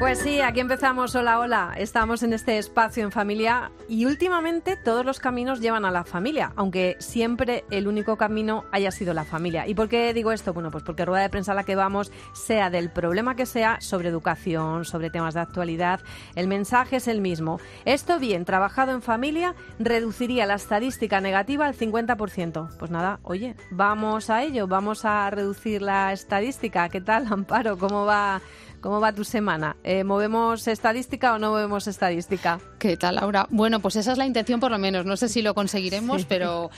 [0.00, 1.14] Pues sí, aquí empezamos.
[1.14, 1.74] Hola, hola.
[1.76, 6.54] Estamos en este espacio en familia y últimamente todos los caminos llevan a la familia,
[6.56, 9.68] aunque siempre el único camino haya sido la familia.
[9.68, 10.54] ¿Y por qué digo esto?
[10.54, 13.78] Bueno, pues porque rueda de prensa a la que vamos, sea del problema que sea,
[13.82, 16.00] sobre educación, sobre temas de actualidad,
[16.34, 17.60] el mensaje es el mismo.
[17.84, 22.74] Esto bien, trabajado en familia, reduciría la estadística negativa al 50%.
[22.78, 26.88] Pues nada, oye, vamos a ello, vamos a reducir la estadística.
[26.88, 27.76] ¿Qué tal, Amparo?
[27.76, 28.40] ¿Cómo va?
[28.80, 29.76] ¿Cómo va tu semana?
[29.84, 32.60] Eh, ¿Movemos estadística o no movemos estadística?
[32.78, 33.46] ¿Qué tal, Laura?
[33.50, 35.04] Bueno, pues esa es la intención por lo menos.
[35.04, 36.70] No sé si lo conseguiremos, pero,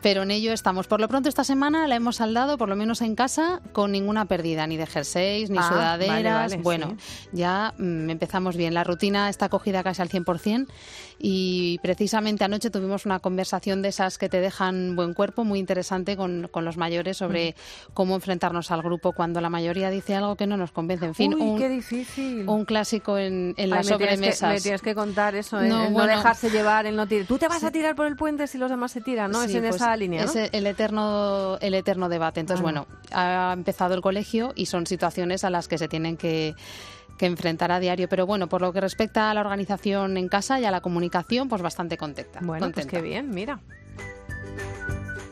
[0.00, 0.86] pero en ello estamos.
[0.86, 4.24] Por lo pronto esta semana la hemos saldado, por lo menos en casa, con ninguna
[4.24, 6.56] pérdida, ni de jerseys, ni ah, sudaderas.
[6.62, 6.96] bueno,
[7.32, 8.72] ya mm, empezamos bien.
[8.72, 10.66] La rutina está cogida casi al 100%
[11.22, 16.16] y precisamente anoche tuvimos una conversación de esas que te dejan buen cuerpo, muy interesante
[16.16, 17.92] con, con los mayores sobre mm.
[17.92, 21.04] cómo enfrentarnos al grupo cuando la mayoría dice algo que no nos convence.
[21.04, 22.48] En fin, un, qué difícil.
[22.48, 24.54] Un clásico en, en las sobremesas.
[24.54, 25.68] me tienes que contar eso, ¿eh?
[25.68, 27.26] no, dejarse llevar, el no tirar.
[27.26, 29.42] Tú te vas a tirar por el puente si los demás se tiran, ¿no?
[29.42, 32.40] es en pues esa línea, Es el eterno, el eterno debate.
[32.40, 32.62] Entonces, ah.
[32.62, 36.54] bueno, ha empezado el colegio y son situaciones a las que se tienen que
[37.20, 38.08] que enfrentar a diario.
[38.08, 41.50] Pero bueno, por lo que respecta a la organización en casa y a la comunicación,
[41.50, 42.40] pues bastante contenta.
[42.42, 43.60] Bueno, pues qué bien, mira.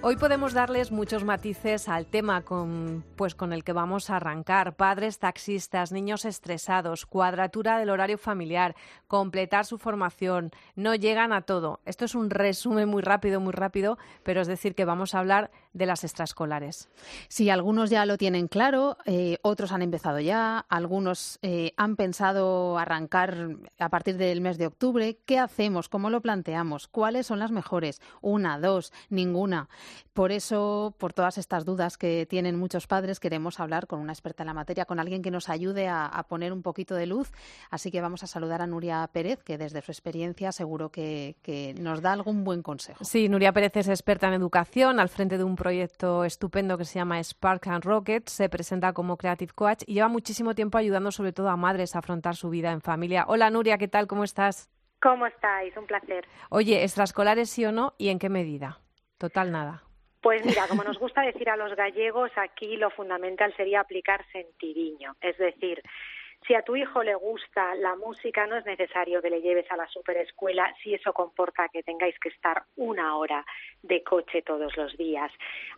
[0.01, 4.77] Hoy podemos darles muchos matices al tema con, pues, con el que vamos a arrancar.
[4.77, 8.77] Padres taxistas, niños estresados, cuadratura del horario familiar,
[9.09, 11.81] completar su formación, no llegan a todo.
[11.85, 15.51] Esto es un resumen muy rápido, muy rápido, pero es decir que vamos a hablar
[15.73, 16.89] de las extraescolares.
[17.27, 22.79] Sí, algunos ya lo tienen claro, eh, otros han empezado ya, algunos eh, han pensado
[22.79, 25.19] arrancar a partir del mes de octubre.
[25.27, 25.89] ¿Qué hacemos?
[25.89, 26.87] ¿Cómo lo planteamos?
[26.87, 28.01] ¿Cuáles son las mejores?
[28.21, 29.69] Una, dos, ninguna.
[30.13, 34.43] Por eso, por todas estas dudas que tienen muchos padres, queremos hablar con una experta
[34.43, 37.31] en la materia, con alguien que nos ayude a, poner un poquito de luz.
[37.71, 41.37] Así que vamos a saludar a Nuria Pérez, que desde su experiencia seguro que,
[41.81, 43.05] nos da algún buen consejo.
[43.05, 46.99] Sí, Nuria Pérez es experta en educación, al frente de un proyecto estupendo que se
[46.99, 48.29] llama Spark and Rocket.
[48.29, 52.01] Se presenta como Creative Coach y lleva muchísimo tiempo ayudando sobre todo a madres a
[52.01, 53.25] afrontar su vida en familia.
[53.29, 54.07] Hola Nuria, ¿qué tal?
[54.07, 54.69] ¿Cómo estás?
[55.01, 55.77] ¿Cómo estáis?
[55.77, 56.27] Un placer.
[56.51, 58.81] Oye, ¿extraescolares sí o no y en qué medida?
[59.19, 59.83] Total nada.
[60.23, 65.17] Pues mira, como nos gusta decir a los gallegos, aquí lo fundamental sería aplicar sentidiño,
[65.21, 65.83] es decir,
[66.47, 69.77] si a tu hijo le gusta la música, no es necesario que le lleves a
[69.77, 73.45] la superescuela si eso comporta que tengáis que estar una hora
[73.83, 75.31] de coche todos los días.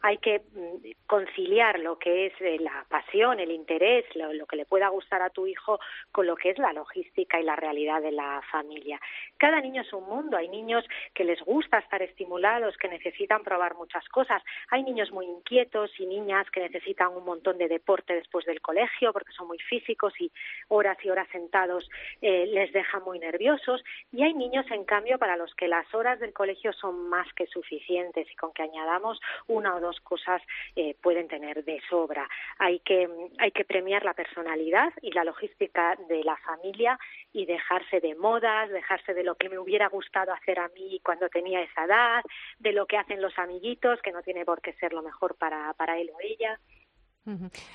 [0.02, 4.64] Hay que mm, conciliar lo que es eh, la pasión, el interés, lo, que le
[4.64, 5.78] pueda gustar a tu hijo
[6.10, 9.00] con lo que es la logística y la realidad de la familia.
[9.36, 10.36] Cada niño es un mundo.
[10.36, 10.84] Hay niños
[11.14, 14.42] que les gusta estar estimulados, que necesitan probar muchas cosas.
[14.70, 19.12] Hay niños muy inquietos y niñas que necesitan un montón de deporte después del colegio
[19.12, 20.32] porque son muy físicos y
[20.68, 21.88] horas y horas sentados
[22.22, 23.82] eh, les deja muy nerviosos
[24.12, 27.46] y hay niños en cambio para los que las horas del colegio son más que
[27.46, 30.42] suficientes y con que añadamos una o dos cosas
[30.76, 32.28] eh, pueden tener de sobra.
[32.58, 36.98] Hay que hay que premiar la personalidad y la logística de la familia
[37.32, 41.28] y dejarse de modas dejarse de lo que me hubiera gustado hacer a mí cuando
[41.28, 42.22] tenía esa edad
[42.58, 45.72] de lo que hacen los amiguitos que no tiene por qué ser lo mejor para
[45.74, 46.58] para él o ella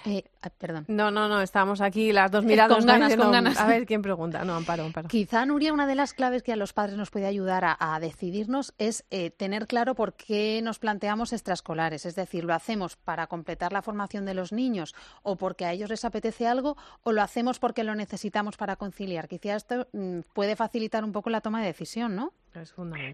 [0.05, 0.85] eh, ah, perdón.
[0.87, 2.77] No, no, no, estamos aquí las dos miradas.
[2.77, 3.59] Con ganas, con ganas.
[3.59, 4.43] A ver quién pregunta.
[4.43, 5.07] No, Amparo, Amparo.
[5.07, 8.73] Quizá, Nuria, una de las claves que a los padres nos puede ayudar a, decidirnos
[8.77, 12.05] es eh, tener claro por qué nos planteamos extraescolares.
[12.05, 15.89] Es decir, ¿lo hacemos para completar la formación de los niños o porque a ellos
[15.89, 19.27] les apetece algo o lo hacemos porque lo necesitamos para conciliar?
[19.27, 22.33] Quizá esto mm, puede facilitar un poco la toma de decisión, ¿no?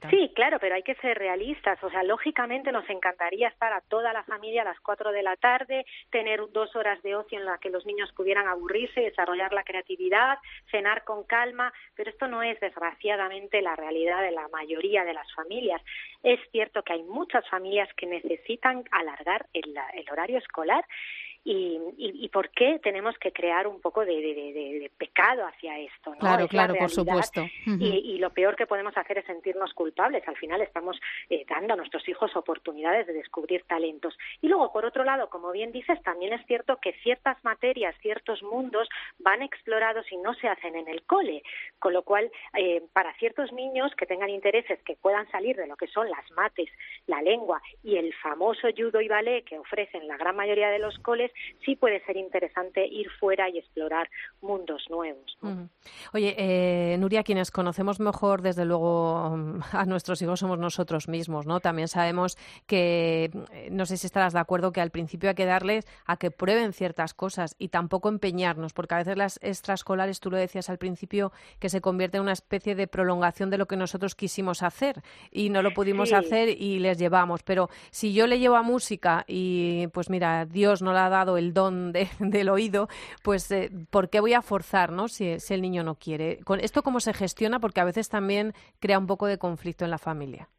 [0.10, 1.82] Sí, claro, pero hay que ser realistas.
[1.84, 5.36] O sea, lógicamente nos encantaría estar a toda la familia a las cuatro de la
[5.36, 9.64] tarde, tener dos horas de ocio en la que los niños pudieran aburrirse, desarrollar la
[9.64, 10.38] creatividad,
[10.70, 15.32] cenar con calma, pero esto no es desgraciadamente la realidad de la mayoría de las
[15.34, 15.82] familias.
[16.24, 20.86] Es cierto que hay muchas familias que necesitan alargar el, el horario escolar
[21.44, 26.12] y, y, por qué tenemos que crear un poco de, de, pecado hacia esto.
[26.12, 26.18] ¿no?
[26.18, 27.44] Claro, claro, por supuesto.
[27.66, 30.28] y, y, lo peor que podemos hacer es sentirnos culpables.
[30.28, 31.00] Al final estamos
[31.30, 34.16] eh, dando a nuestros hijos oportunidades de descubrir talentos.
[34.42, 38.44] Y luego, por otro lado, como bien dices, también es cierto que ciertas materias, ciertos
[38.44, 41.42] mundos van explorados y no se hacen en el cole.
[41.80, 45.76] Con lo cual, eh, para ciertos niños que tengan intereses que puedan salir de lo
[45.76, 46.70] que son las mates,
[47.08, 50.98] la lengua y el famoso judo y ballet que ofrecen la gran mayoría de los
[51.00, 51.31] coles,
[51.66, 54.10] sí puede ser interesante ir fuera y explorar
[54.42, 55.38] mundos nuevos.
[56.14, 59.38] Oye, eh, Nuria, quienes conocemos mejor, desde luego,
[59.72, 61.60] a nuestros hijos somos nosotros mismos, ¿no?
[61.60, 62.38] También sabemos
[62.68, 66.18] que, eh, no sé si estarás de acuerdo, que al principio hay que darles a
[66.18, 70.70] que prueben ciertas cosas y tampoco empeñarnos, porque a veces las extraescolares, tú lo decías
[70.70, 74.64] al principio, que se convierte en una especie de prolongación de lo que nosotros quisimos
[74.64, 75.02] hacer
[75.32, 77.44] y no lo pudimos hacer y les llevamos.
[77.44, 81.54] Pero si yo le llevo a música y, pues mira, Dios no le ha el
[81.54, 82.88] don del oído,
[83.24, 85.08] pues eh, ¿por qué voy a forzar, no?
[85.08, 86.40] Si, si el niño no quiere.
[86.44, 87.60] Con ¿Esto cómo se gestiona?
[87.60, 90.50] Porque a veces también crea un poco de conflicto en la familia.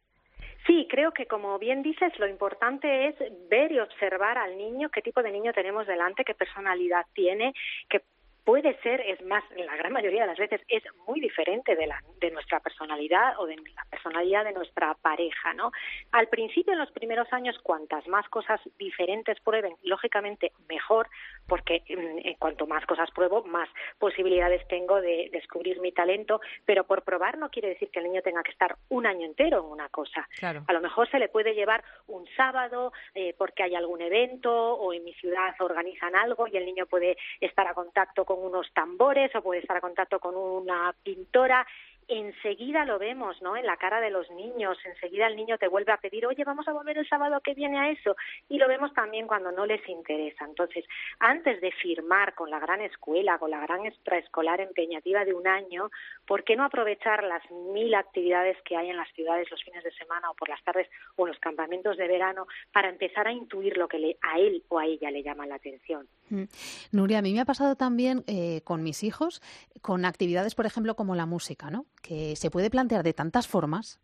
[0.65, 3.15] Sí, creo que como bien dices, lo importante es
[3.49, 7.53] ver y observar al niño, qué tipo de niño tenemos delante, qué personalidad tiene,
[7.89, 8.01] qué
[8.43, 12.01] puede ser, es más, la gran mayoría de las veces es muy diferente de, la,
[12.19, 15.71] de nuestra personalidad o de la personalidad de nuestra pareja, ¿no?
[16.11, 21.07] Al principio, en los primeros años, cuantas más cosas diferentes prueben, lógicamente mejor,
[21.47, 26.85] porque mm, en cuanto más cosas pruebo, más posibilidades tengo de descubrir mi talento, pero
[26.85, 29.65] por probar no quiere decir que el niño tenga que estar un año entero en
[29.65, 30.27] una cosa.
[30.41, 34.93] A lo mejor se le puede llevar un sábado eh, porque hay algún evento o
[34.93, 38.71] en mi ciudad organizan algo y el niño puede estar a contacto con con unos
[38.73, 41.65] tambores o puede estar a contacto con una pintora
[42.07, 43.55] enseguida lo vemos, ¿no?
[43.57, 46.67] En la cara de los niños, enseguida el niño te vuelve a pedir, oye, vamos
[46.67, 48.15] a volver el sábado que viene a eso,
[48.49, 50.45] y lo vemos también cuando no les interesa.
[50.45, 50.85] Entonces,
[51.19, 55.89] antes de firmar con la gran escuela, con la gran extraescolar empeñativa de un año,
[56.25, 59.91] ¿por qué no aprovechar las mil actividades que hay en las ciudades los fines de
[59.91, 63.87] semana o por las tardes o los campamentos de verano para empezar a intuir lo
[63.87, 66.07] que le, a él o a ella le llama la atención?
[66.29, 66.43] Mm.
[66.91, 69.41] Nuria, a mí me ha pasado también eh, con mis hijos,
[69.81, 71.85] con actividades, por ejemplo, como la música, ¿no?
[72.03, 73.99] Que se puede plantear de tantas formas.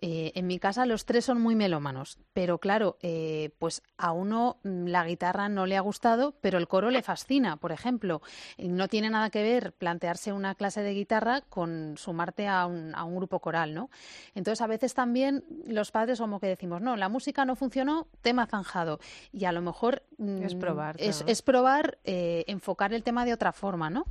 [0.00, 4.58] Eh, en mi casa los tres son muy melómanos, pero claro, eh, pues a uno
[4.64, 8.22] mm, la guitarra no le ha gustado, pero el coro le fascina, por ejemplo.
[8.58, 13.04] No tiene nada que ver plantearse una clase de guitarra con sumarte a un, a
[13.04, 13.90] un grupo coral, ¿no?
[14.34, 18.46] Entonces a veces también los padres como que decimos, no, la música no funcionó, tema
[18.46, 18.98] zanjado.
[19.32, 23.52] Y a lo mejor mm, es probar, es, probar eh, enfocar el tema de otra
[23.52, 24.06] forma, ¿no?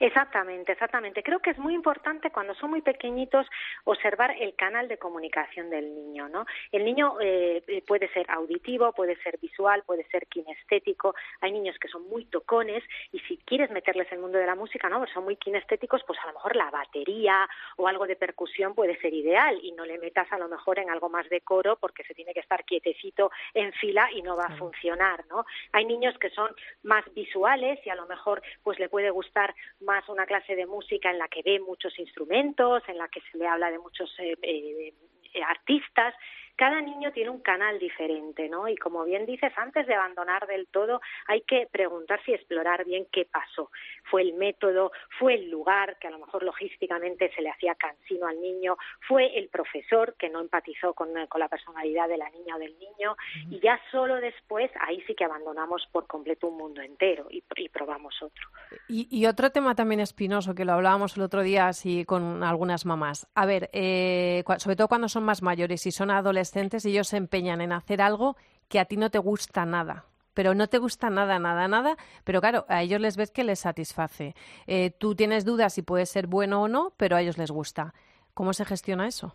[0.00, 1.22] Exactamente, exactamente.
[1.22, 3.46] Creo que es muy importante cuando son muy pequeñitos
[3.84, 6.46] observar el canal de comunicación del niño, ¿no?
[6.72, 11.14] El niño eh, eh, puede ser auditivo, puede ser visual, puede ser kinestético.
[11.40, 12.82] Hay niños que son muy tocones
[13.12, 14.98] y si quieres meterles el mundo de la música, ¿no?
[14.98, 18.98] Pues son muy kinestéticos, pues a lo mejor la batería o algo de percusión puede
[19.00, 22.04] ser ideal y no le metas a lo mejor en algo más de coro porque
[22.04, 25.44] se tiene que estar quietecito en fila y no va a funcionar, ¿no?
[25.72, 26.50] Hay niños que son
[26.82, 31.10] más visuales y a lo mejor pues le puede gustar más una clase de música
[31.10, 34.36] en la que ve muchos instrumentos, en la que se le habla de muchos eh,
[34.42, 34.94] eh,
[35.42, 36.14] artistas
[36.58, 38.66] cada niño tiene un canal diferente, ¿no?
[38.66, 43.06] Y como bien dices, antes de abandonar del todo, hay que preguntarse y explorar bien
[43.12, 43.70] qué pasó.
[44.10, 44.90] Fue el método,
[45.20, 48.76] fue el lugar que a lo mejor logísticamente se le hacía cansino al niño,
[49.06, 53.16] fue el profesor que no empatizó con, la personalidad de la niña o del niño,
[53.50, 58.20] y ya solo después ahí sí que abandonamos por completo un mundo entero y, probamos
[58.20, 58.48] otro.
[58.88, 63.28] Y, otro tema también espinoso que lo hablábamos el otro día así con algunas mamás.
[63.36, 67.16] A ver, eh, sobre todo cuando son más mayores y son adolescentes y ellos se
[67.16, 68.36] empeñan en hacer algo
[68.68, 70.04] que a ti no te gusta nada
[70.38, 73.58] pero no te gusta nada, nada, nada, pero claro, a ellos les ves que les
[73.58, 74.34] satisface.
[74.68, 77.92] Eh, tú tienes dudas si puede ser bueno o no, pero a ellos les gusta.
[78.34, 79.34] ¿Cómo se gestiona eso?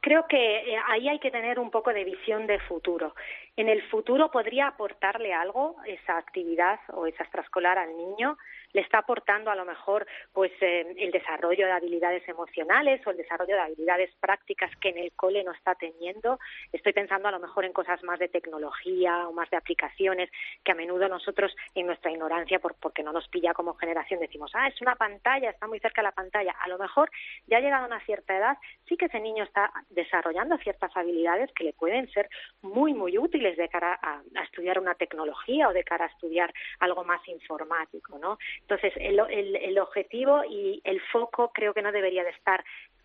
[0.00, 3.14] Creo que eh, ahí hay que tener un poco de visión de futuro.
[3.56, 8.36] En el futuro podría aportarle algo esa actividad o esa extraescolar al niño,
[8.74, 13.16] le está aportando a lo mejor pues eh, el desarrollo de habilidades emocionales o el
[13.16, 16.38] desarrollo de habilidades prácticas que en el cole no está teniendo.
[16.72, 20.28] Estoy pensando a lo mejor en cosas más de tecnología o más de aplicaciones
[20.62, 24.50] que a menudo nosotros en nuestra ignorancia por, porque no nos pilla como generación decimos,
[24.54, 26.52] ah, es una pantalla, está muy cerca de la pantalla.
[26.60, 27.10] A lo mejor
[27.46, 31.52] ya ha llegado a una cierta edad, sí que ese niño está desarrollando ciertas habilidades
[31.52, 32.28] que le pueden ser
[32.62, 36.52] muy, muy útiles de cara a, a estudiar una tecnología o de cara a estudiar
[36.80, 38.38] algo más informático, ¿no?
[38.68, 42.64] Entonces, el, el, el objetivo y el foco creo que no debería de estar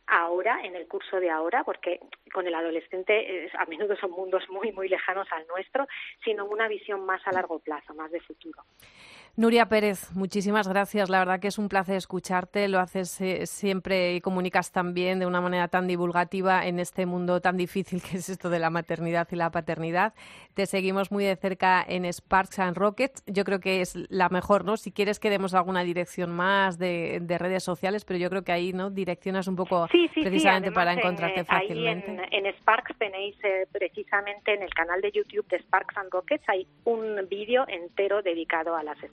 [0.09, 1.99] ahora, en el curso de ahora, porque
[2.33, 5.87] con el adolescente a menudo son mundos muy, muy lejanos al nuestro,
[6.23, 8.63] sino una visión más a largo plazo, más de futuro.
[9.35, 11.09] Nuria Pérez, muchísimas gracias.
[11.09, 12.67] La verdad que es un placer escucharte.
[12.67, 17.39] Lo haces eh, siempre y comunicas también de una manera tan divulgativa en este mundo
[17.39, 20.13] tan difícil que es esto de la maternidad y la paternidad.
[20.53, 23.23] Te seguimos muy de cerca en Sparks and Rockets.
[23.27, 24.77] Yo creo que es la mejor, ¿no?
[24.77, 28.73] Si quieres que demos alguna dirección más de, redes sociales, pero yo creo que ahí,
[28.73, 28.89] ¿no?
[28.89, 32.11] Direccionas un poco precisamente para encontrarte fácilmente.
[32.11, 36.43] En, en, Sparks tenéis eh, precisamente en el canal de YouTube de Sparks and Rockets
[36.49, 39.01] hay un vídeo entero dedicado a las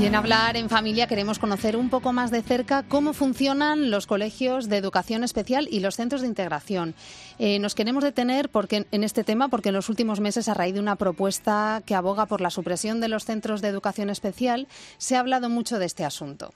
[0.00, 4.06] Y en hablar en familia queremos conocer un poco más de cerca cómo funcionan los
[4.06, 6.94] colegios de educación especial y los centros de integración.
[7.38, 10.74] Eh, nos queremos detener porque, en este tema porque en los últimos meses, a raíz
[10.74, 14.66] de una propuesta que aboga por la supresión de los centros de educación especial,
[14.98, 16.52] se ha hablado mucho de este asunto.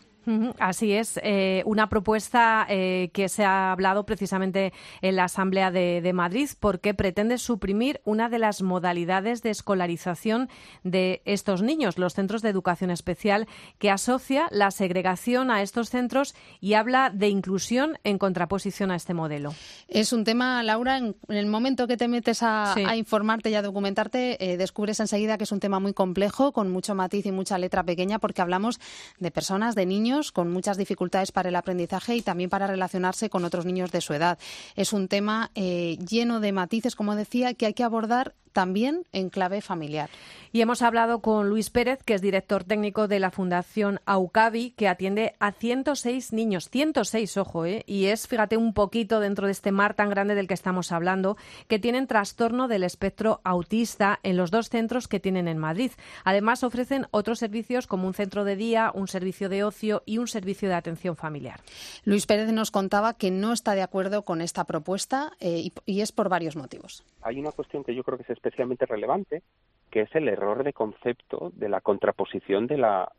[0.58, 6.12] Así es, eh, una propuesta eh, que se ha hablado precisamente en la Asamblea de,
[6.12, 10.48] Madrid porque pretende suprimir una de las modalidades de escolarización
[10.84, 13.46] de estos niños, los centros de educación especial,
[13.78, 19.14] que asocia la segregación a estos centros y habla de inclusión en contraposición a este
[19.14, 19.54] modelo.
[19.86, 24.52] Es un tema, Laura, en, el momento que te metes a, informarte y a documentarte,
[24.52, 27.84] eh, descubres enseguida que es un tema muy complejo, con mucho matiz y mucha letra
[27.84, 28.80] pequeña, porque hablamos
[29.18, 33.44] de personas, de niños, con muchas dificultades para el aprendizaje y también para relacionarse con
[33.44, 34.38] otros niños de su edad.
[34.74, 39.30] Es un tema eh, lleno de matices, como decía, que hay que abordar también en
[39.30, 40.10] clave familiar.
[40.52, 44.88] Y hemos hablado con Luis Pérez, que es director técnico de la Fundación AUCAVI, que
[44.88, 47.84] atiende a 106 niños, 106, ojo, ¿eh?
[47.86, 51.36] y es, fíjate, un poquito dentro de este mar tan grande del que estamos hablando,
[51.68, 55.92] que tienen trastorno del espectro autista en los dos centros que tienen en Madrid.
[56.24, 60.28] Además, ofrecen otros servicios como un centro de día, un servicio de ocio y un
[60.28, 61.60] servicio de atención familiar.
[62.04, 66.12] Luis Pérez nos contaba que no está de acuerdo con esta propuesta eh, y, es
[66.12, 67.04] por varios motivos.
[67.22, 69.42] Hay una cuestión que yo creo que es especialmente relevante,
[69.90, 73.12] que es el error de concepto de la contraposición de la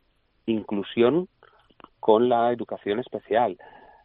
[0.46, 1.28] inclusión
[2.00, 3.58] con la educación especial.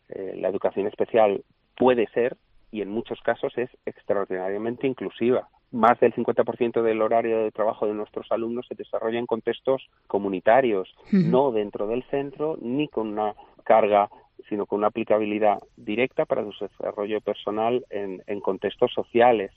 [0.09, 1.43] Eh, la educación especial
[1.75, 2.37] puede ser
[2.71, 5.49] y en muchos casos es extraordinariamente inclusiva.
[5.71, 10.93] Más del 50% del horario de trabajo de nuestros alumnos se desarrolla en contextos comunitarios,
[11.11, 14.09] no dentro del centro ni con una carga
[14.49, 19.51] sino con una aplicabilidad directa para su desarrollo personal en, contextos sociales.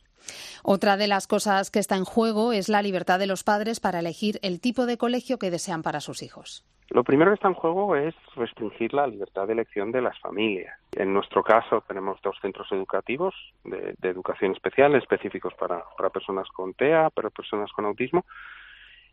[0.63, 4.01] Otra de las cosas que está en juego es la libertad de los padres para
[4.01, 6.65] elegir el tipo de colegio que desean para sus hijos.
[6.91, 10.75] Lo primero que está en juego es restringir la libertad de elección de las familias.
[10.93, 13.35] En nuestro caso tenemos dos centros educativos
[13.65, 18.25] de, educación especial específicos para, personas con TEA, para personas con autismo,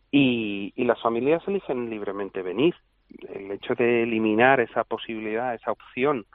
[0.10, 2.76] y las familias eligen libremente venir
[3.30, 6.26] el hecho de eliminar esa posibilidad, esa opción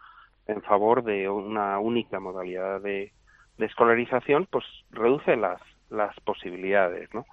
[0.47, 3.13] en favor de una única modalidad de,
[3.67, 7.27] escolarización, pues reduce las, las posibilidades, ¿no?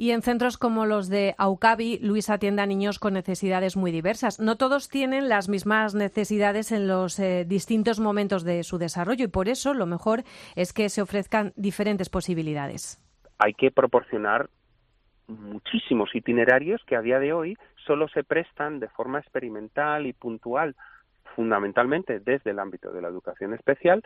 [0.00, 4.38] Y en centros como los de Aucabi, Luis atiende a niños con necesidades muy diversas.
[4.38, 9.28] No todos tienen las mismas necesidades en los eh, distintos momentos de su desarrollo y
[9.28, 10.22] por eso lo mejor
[10.54, 13.02] es que se ofrezcan diferentes posibilidades.
[13.38, 14.48] Hay que proporcionar
[15.26, 20.76] muchísimos itinerarios que a día de hoy solo se prestan de forma experimental y puntual,
[21.34, 24.04] fundamentalmente desde el ámbito de la educación especial,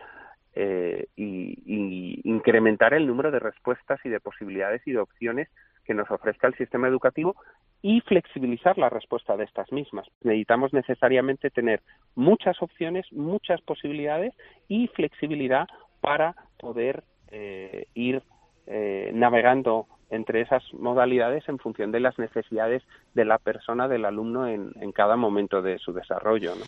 [0.55, 5.49] eh, y, incrementar el número de respuestas y de posibilidades y de opciones
[5.85, 7.37] que nos ofrezca el sistema educativo
[7.81, 10.07] y flexibilizar la respuesta de estas mismas.
[10.23, 11.81] Necesitamos necesariamente tener
[12.15, 14.35] muchas opciones, muchas posibilidades
[14.69, 15.67] y flexibilidad
[16.01, 18.23] para poder eh, ir
[18.67, 22.83] eh, navegando entre esas modalidades en función de las necesidades
[23.15, 26.55] de la persona, del alumno en, cada momento de su desarrollo.
[26.55, 26.65] ¿no?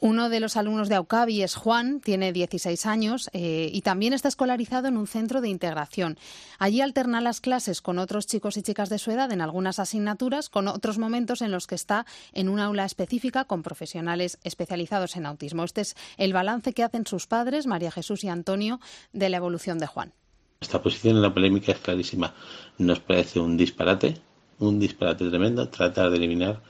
[0.00, 4.28] Uno de los alumnos de Aucavi es Juan, tiene 16 años eh, y también está
[4.28, 6.16] escolarizado en un centro de integración.
[6.60, 10.48] Allí alterna las clases con otros chicos y chicas de su edad en algunas asignaturas,
[10.48, 15.26] con otros momentos en los que está en un aula específica con profesionales especializados en
[15.26, 15.64] autismo.
[15.64, 18.78] Este es el balance que hacen sus padres, María Jesús y Antonio,
[19.12, 20.12] de la evolución de Juan.
[20.60, 22.34] Esta posición en la polémica es clarísima.
[22.78, 24.20] Nos parece un disparate,
[24.58, 26.60] un disparate tremendo, tratar de eliminar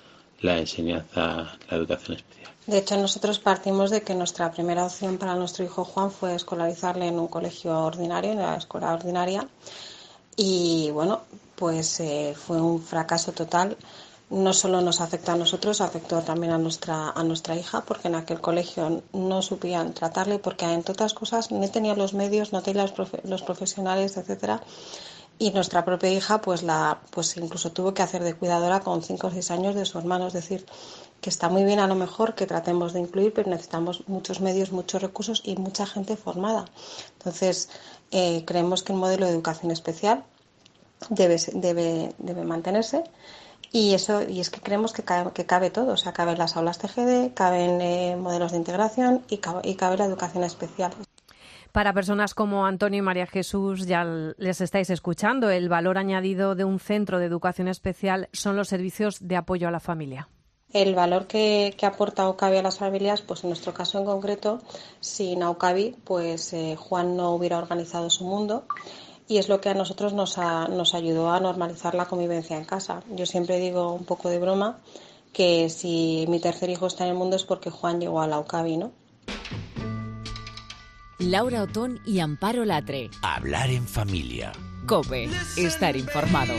[0.41, 2.53] la enseñanza, la educación especial.
[2.67, 7.07] De hecho, nosotros partimos de que nuestra primera opción para nuestro hijo Juan fue escolarizarle
[7.07, 9.49] en un colegio ordinario, en la escuela ordinaria.
[10.37, 11.23] Y bueno,
[11.57, 13.75] pues eh, fue un fracaso total.
[14.31, 18.15] No solo nos afecta a nosotros, afectó también a nuestra, a nuestra hija, porque en
[18.15, 22.87] aquel colegio no supían tratarle, porque entre otras cosas no tenía los medios, no tenía
[23.25, 24.61] los, profesionales, etcétera.
[25.39, 29.29] Y nuestra propia hija pues la pues incluso tuvo que hacer de cuidadora con cinco
[29.29, 30.27] o seis años de su hermano.
[30.27, 30.67] Es decir
[31.23, 34.73] que está muy bien a lo mejor que tratemos de incluir, pero necesitamos muchos medios,
[34.73, 36.67] muchos recursos y mucha gente formada.
[37.19, 37.71] Entonces,
[38.11, 40.25] eh, creemos que el modelo de educación especial
[41.09, 43.05] debe, debe, debe mantenerse
[43.73, 46.57] y eso y es que creemos que cabe, que cabe todo, o sea, caben las
[46.57, 50.93] aulas TGD, caben eh, modelos de integración y cabe, y cabe la educación especial.
[51.73, 56.65] Para personas como Antonio y María Jesús, ya les estáis escuchando, el valor añadido de
[56.65, 60.29] un centro de educación especial son los servicios de apoyo a la familia
[60.73, 64.61] el valor que, que aporta Aucavi a las familias, pues en nuestro caso en concreto,
[65.01, 68.67] sin Aucavi, pues eh, Juan no hubiera organizado su mundo
[69.29, 73.03] y es lo que a nosotros nos, nos ayudó a normalizar la convivencia en casa.
[73.15, 74.79] Yo siempre digo un poco de broma
[75.33, 78.37] que si mi tercer hijo está en el mundo es porque Juan llegó a la
[78.37, 78.93] Aucavi, ¿no?
[81.19, 83.11] Laura Otón y Amparo Latre.
[83.23, 84.53] Hablar en familia.
[84.87, 86.55] Cope, estar informado.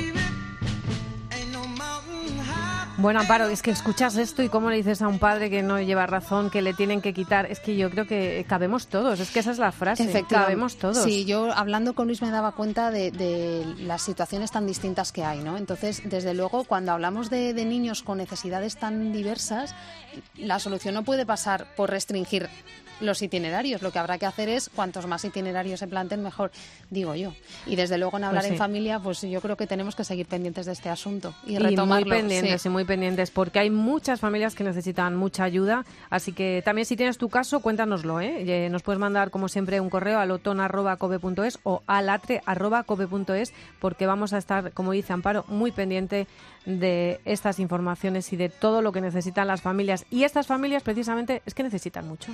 [3.00, 5.80] Bueno, Amparo, es que escuchas esto y cómo le dices a un padre que no
[5.80, 7.50] lleva razón, que le tienen que quitar.
[7.50, 10.26] Es que yo creo que cabemos todos, es que esa es la frase.
[10.28, 11.02] Cabemos todos.
[11.02, 15.40] Sí, yo hablando con Luis me daba cuenta de, las situaciones tan distintas que hay,
[15.40, 15.56] ¿no?
[15.56, 19.74] Entonces, desde luego, cuando hablamos de, de niños con necesidades tan diversas,
[20.36, 22.50] la solución no puede pasar por restringir
[23.00, 23.82] los itinerarios.
[23.82, 26.52] Lo que habrá que hacer es cuantos más itinerarios se planten, mejor,
[26.90, 27.34] digo yo.
[27.66, 30.28] Y desde luego en hablar pues en familia, pues yo creo que tenemos que seguir
[30.28, 32.06] pendientes de este asunto y, retomarlo.
[32.06, 35.86] muy pendientes y muy pendientes, porque hay muchas familias que necesitan mucha ayuda.
[36.10, 38.20] Así que también si tienes tu caso, cuéntanoslo.
[38.20, 38.68] ¿eh?
[38.72, 44.72] Nos puedes mandar, como siempre, un correo al oton.cobe.es o alatre.cobe.es, porque vamos a estar,
[44.72, 46.26] como dice Amparo, muy pendiente
[46.66, 50.08] de estas informaciones y de todo lo que necesitan las familias.
[50.10, 52.34] Y estas familias precisamente es que necesitan mucho.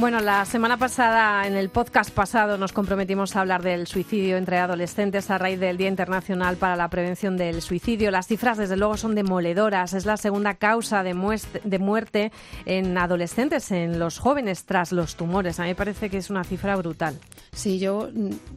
[0.00, 4.56] Bueno, la semana pasada, en el podcast pasado, nos comprometimos a hablar del suicidio entre
[4.56, 8.10] adolescentes a raíz del Día Internacional para la Prevención del Suicidio.
[8.10, 9.92] Las cifras, desde luego, son demoledoras.
[9.92, 12.32] Es la segunda causa de, muerte
[12.64, 15.60] en adolescentes, en los jóvenes, tras los tumores.
[15.60, 17.18] A mí me parece que es una cifra brutal.
[17.52, 18.08] Sí, yo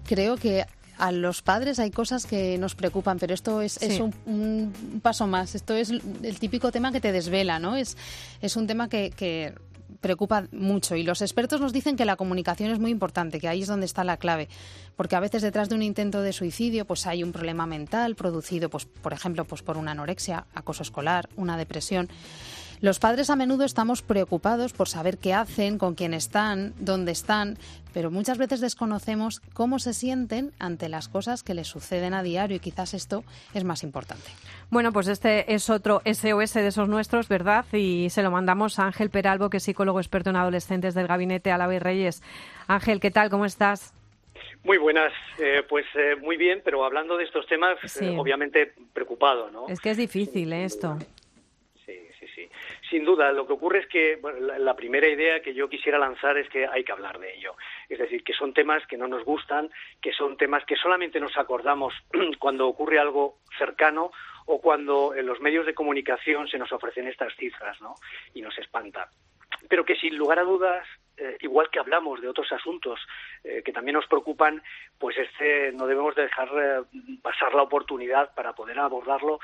[0.05, 0.65] creo que
[0.97, 3.77] a los padres hay cosas que nos preocupan, pero esto es,
[4.25, 5.55] un, paso más.
[5.55, 7.75] Esto es el típico tema que te desvela, ¿no?
[7.75, 7.97] Es,
[8.39, 9.53] es un tema que
[10.03, 13.61] preocupa mucho y los expertos nos dicen que la comunicación es muy importante, que ahí
[13.61, 14.49] es donde está la clave,
[14.95, 18.69] porque a veces detrás de un intento de suicidio pues hay un problema mental producido
[18.69, 22.09] pues por ejemplo pues por una anorexia, acoso escolar, una depresión.
[22.81, 27.57] Los padres a menudo estamos preocupados por saber qué hacen, con quién están, dónde están,
[27.93, 32.57] pero muchas veces desconocemos cómo se sienten ante las cosas que les suceden a diario
[32.57, 34.29] y quizás esto es más importante.
[34.73, 37.63] Bueno, pues este es otro SOS de esos nuestros, ¿verdad?
[37.73, 41.51] Y se lo mandamos a Ángel Peralbo, que es psicólogo experto en adolescentes del gabinete
[41.51, 42.23] y Reyes.
[42.67, 43.29] Ángel, ¿qué tal?
[43.29, 43.93] ¿Cómo estás?
[44.63, 49.51] Muy buenas, eh, pues eh, muy bien, pero hablando de estos temas, eh, obviamente preocupado,
[49.51, 49.67] ¿no?
[49.69, 50.97] Es que es difícil esto
[52.93, 54.19] sin duda, lo que ocurre es que
[54.59, 57.55] la, primera idea que yo quisiera lanzar es que hay que hablar de ello.
[57.89, 61.35] Es decir, que son temas que no nos gustan, que son temas que solamente nos
[61.35, 61.91] acordamos
[62.39, 64.11] cuando ocurre algo cercano
[64.45, 67.95] o cuando en los medios de comunicación se nos ofrecen estas cifras, ¿no?
[68.33, 69.09] Y nos espanta.
[69.69, 72.99] Pero que sin lugar a dudas eh, igual que hablamos de otros asuntos
[73.43, 74.63] eh, que también nos preocupan,
[74.97, 79.39] pues este no debemos dejar eh, pasar la oportunidad para poder abordarlo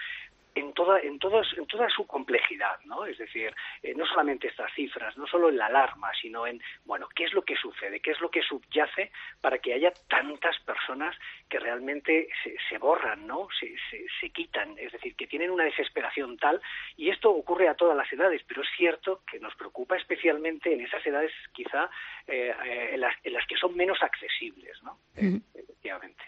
[0.56, 3.06] en toda, en, en toda su complejidad, ¿no?
[3.06, 7.08] Es decir, eh, no solamente estas cifras, no solo en la alarma, sino en, bueno,
[7.16, 11.16] qué es lo que sucede, qué es lo que subyace para que haya tantas personas
[11.48, 13.48] que realmente se, se borran, ¿no?
[13.60, 13.74] Se,
[14.20, 16.62] se, quitan, es decir, que tienen una desesperación tal,
[16.98, 20.82] y esto ocurre a todas las edades, pero es cierto que nos preocupa especialmente en
[20.82, 21.90] esas edades quizá
[22.28, 25.00] eh, eh, en, las, en, las, que son menos accesibles, ¿no?
[25.16, 26.24] Efectivamente.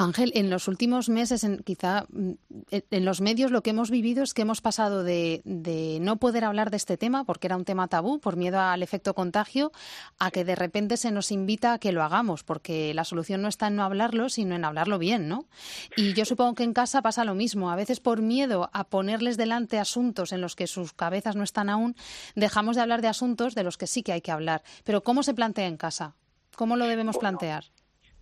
[0.00, 2.32] Ángel, en los últimos meses, en, quizá mm,
[2.70, 5.42] en los medios lo que hemos vivido es que hemos pasado de,
[6.00, 9.14] no poder hablar de este tema porque era un tema tabú por miedo al efecto
[9.14, 9.72] contagio
[10.18, 13.48] a que de repente se nos invita a que lo hagamos porque la solución no
[13.48, 15.44] está en no hablarlo sino en hablarlo bien, ¿no?
[15.96, 17.70] Y yo supongo que en casa pasa lo mismo.
[17.70, 21.68] A veces por miedo a ponerles delante asuntos en los que sus cabezas no están
[21.68, 21.94] aún,
[22.34, 24.62] dejamos de hablar de asuntos de los que sí que hay que hablar.
[24.84, 26.14] Pero ¿cómo se plantea en casa?
[26.56, 27.64] ¿Cómo lo debemos plantear?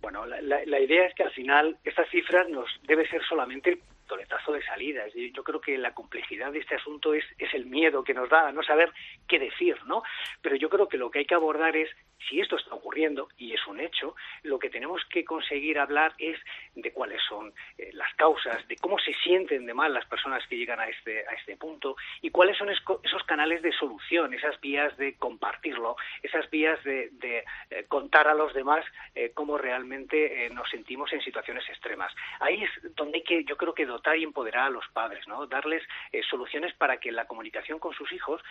[0.01, 4.63] Bueno, la, idea es que al final esta cifra nos debe ser solamente toletazo de
[4.63, 5.03] salida.
[5.33, 8.47] Yo creo que la complejidad de este asunto es, es el miedo que nos da
[8.47, 8.91] a no saber
[9.27, 10.01] qué decir, ¿no?
[10.41, 11.89] Pero yo creo que lo que hay que abordar es,
[12.27, 16.39] si esto está ocurriendo, y es un hecho, lo que tenemos que conseguir hablar es
[16.75, 20.57] de cuáles son eh, las causas, de cómo se sienten de mal las personas que
[20.57, 24.95] llegan a este, a este punto, y cuáles son esos canales de solución, esas vías
[24.97, 28.83] de compartirlo, esas vías de, de eh, contar a los demás
[29.15, 32.13] eh, cómo realmente nos sentimos en situaciones extremas.
[32.39, 33.85] Ahí es donde hay que, yo creo que
[34.17, 35.45] y empoderar a los padres, ¿no?
[35.47, 38.41] Darles eh, soluciones para que la comunicación con sus hijos,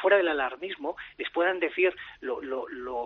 [0.00, 3.05] fuera del alarmismo, les puedan decir lo, lo, lo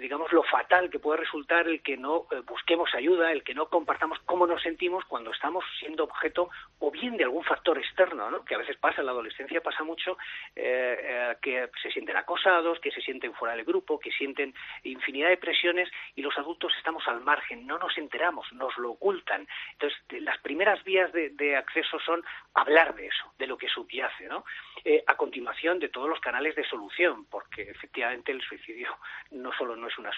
[0.00, 3.68] digamos, lo fatal que puede resultar el que no eh, busquemos ayuda, el que no
[3.68, 8.44] compartamos cómo nos sentimos cuando estamos siendo objeto o bien de algún factor externo, ¿no?
[8.44, 10.16] que a veces pasa en la adolescencia, pasa mucho,
[10.54, 15.90] que se sienten acosados, que se sienten fuera del grupo, que sienten infinidad de presiones
[16.14, 19.46] y los adultos estamos al margen, no nos enteramos, nos lo ocultan.
[19.72, 22.22] Entonces, las primeras vías de, acceso son
[22.54, 24.44] hablar de eso, de lo que subyace, ¿no?
[24.84, 28.96] Eh, a continuación de todos los canales de solución, porque efectivamente el suicidio
[29.30, 30.10] no solo no es una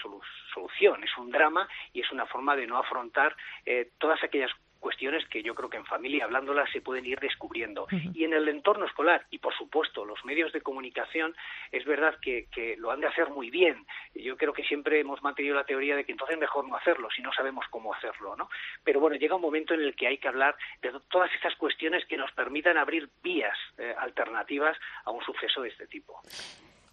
[0.53, 5.27] solución, es un drama y es una forma de no afrontar eh, todas aquellas cuestiones
[5.27, 7.87] que yo creo que en familia hablándolas se pueden ir descubriendo.
[8.13, 11.35] Y en el entorno escolar, y por supuesto los medios de comunicación,
[11.71, 13.85] es verdad que, que, lo han de hacer muy bien.
[14.15, 17.21] Yo creo que siempre hemos mantenido la teoría de que entonces mejor no hacerlo si
[17.21, 18.49] no sabemos cómo hacerlo, ¿no?
[18.83, 22.05] Pero bueno, llega un momento en el que hay que hablar de todas estas cuestiones
[22.05, 26.21] que nos permitan abrir vías eh, alternativas a un suceso de este tipo.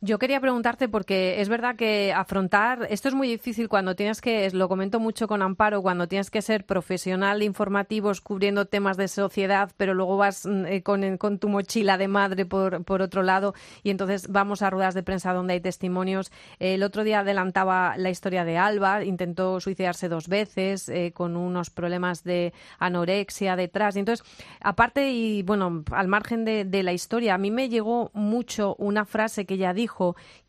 [0.02, 4.50] Yo quería preguntarte porque es verdad que afrontar esto es muy difícil cuando tienes que,
[4.50, 9.70] lo comento mucho con Amparo, cuando tienes que ser profesional informativos cubriendo temas de sociedad,
[9.78, 13.54] pero luego vas mm, eh, con, con, tu mochila de madre por, por, otro lado
[13.82, 16.30] y entonces vamos a ruedas de prensa donde hay testimonios.
[16.58, 21.70] El otro día adelantaba la historia de Alba, intentó suicidarse dos veces eh, con unos
[21.70, 23.96] problemas de anorexia detrás.
[23.96, 24.26] Y entonces,
[24.60, 29.06] aparte y bueno, al margen de, de la historia, a mí me llegó mucho una
[29.06, 29.86] frase que ella dijo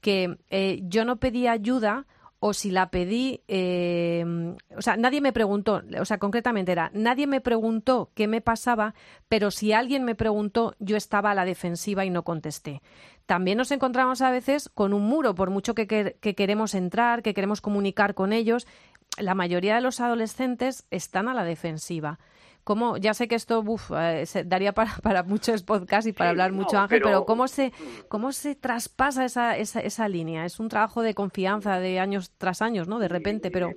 [0.02, 2.06] que eh, yo no pedí ayuda
[2.40, 4.24] o si la pedí, eh,
[4.76, 8.94] o sea, nadie me preguntó, o sea, concretamente era, nadie me preguntó qué me pasaba,
[9.28, 12.82] pero si alguien me preguntó, yo estaba a la defensiva y no contesté.
[13.26, 17.34] También nos encontramos a veces con un muro, por mucho que, que queremos entrar, que
[17.34, 18.68] queremos comunicar con ellos,
[19.18, 22.20] la mayoría de los adolescentes están a la defensiva.
[22.68, 23.64] ¿Cómo, ya sé que esto
[23.98, 27.68] eh, se daría para, para, muchos podcasts y para hablar mucho, Ángel, pero, ¿cómo, se,
[27.70, 28.08] mm.
[28.10, 30.44] ¿cómo se traspasa esa, esa, esa, línea?
[30.44, 33.00] Es un trabajo de confianza de años tras años, ¿no?
[33.00, 33.72] De repente, pero...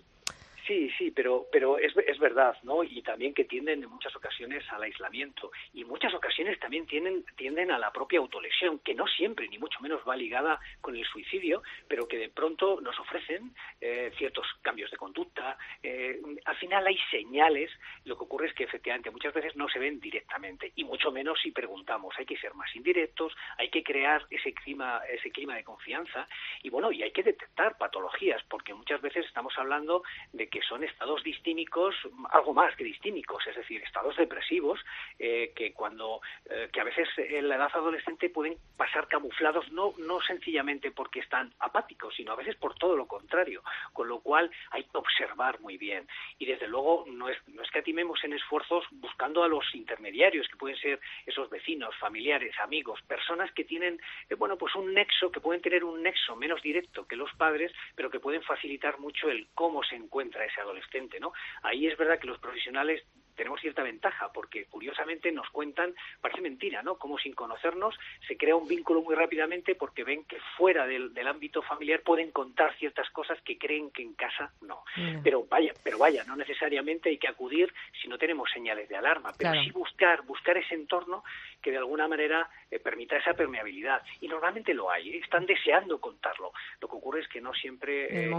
[0.71, 2.85] Sí, sí, pero, pero es, es verdad, ¿no?
[2.85, 7.73] Y también que tienden en muchas ocasiones al aislamiento y muchas ocasiones también tienden, tienden
[7.73, 11.65] a la propia autolesión, que no siempre, ni mucho menos va ligada con el suicidio,
[11.89, 15.59] pero que de pronto nos ofrecen eh, ciertos cambios de conducta.
[15.83, 17.73] Eh, al final hay señales,
[18.05, 21.41] lo que ocurre es que efectivamente muchas veces no se ven directamente y mucho menos
[21.43, 22.15] si preguntamos.
[22.17, 26.29] Hay que ser más indirectos, hay que crear ese clima, ese clima de confianza
[26.63, 30.85] y bueno, y hay que detectar patologías, porque muchas veces estamos hablando de que son
[30.85, 31.95] estados distímicos,
[32.31, 34.81] algo más que distímicos, es decir, estados depresivos,
[35.19, 39.95] eh, que cuando, eh, que a veces en la edad adolescente pueden pasar camuflados, no,
[39.99, 44.51] no sencillamente porque están apáticos, sino a veces por todo lo contrario, con lo cual
[44.71, 46.07] hay que observar muy bien.
[46.39, 47.81] Y desde luego no es, no es que
[48.25, 53.65] en esfuerzos buscando a los intermediarios, que pueden ser esos vecinos, familiares, amigos, personas que
[53.65, 57.33] tienen, eh, bueno, pues un nexo, que pueden tener un nexo menos directo que los
[57.35, 61.33] padres, pero que pueden facilitar mucho el cómo se encuentra ese adolescente, ¿no?
[61.63, 63.03] Ahí es verdad que los profesionales
[63.41, 66.99] tenemos cierta ventaja porque curiosamente nos cuentan, parece mentira, ¿no?
[66.99, 67.99] Como sin conocernos
[68.29, 72.77] se crea un vínculo muy rápidamente porque ven que fuera del, ámbito familiar pueden contar
[72.77, 74.85] ciertas cosas que creen que en casa no.
[75.25, 77.73] Pero vaya, pero vaya, no necesariamente hay que acudir
[78.03, 81.25] si no tenemos señales de alarma, pero sí buscar, buscar ese entorno
[81.63, 84.03] que de alguna manera eh, permita esa permeabilidad.
[84.21, 85.21] Y normalmente lo hay, ¿eh?
[85.23, 86.53] están deseando contarlo.
[86.81, 88.31] Lo que ocurre es que no siempre eh.